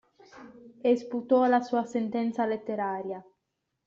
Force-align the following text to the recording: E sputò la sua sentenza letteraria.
E 0.81 0.95
sputò 0.97 1.45
la 1.45 1.61
sua 1.61 1.85
sentenza 1.85 2.47
letteraria. 2.47 3.23